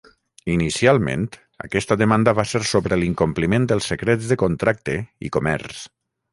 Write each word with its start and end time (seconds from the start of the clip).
Inicialment, 0.51 1.25
aquesta 1.65 1.97
demanda 2.03 2.33
va 2.41 2.47
ser 2.53 2.63
sobre 2.71 2.99
l'incompliment 3.03 3.69
dels 3.73 3.93
secrets 3.95 4.33
de 4.33 4.41
contracte 4.47 5.01
i 5.29 5.35
comerç. 5.39 5.89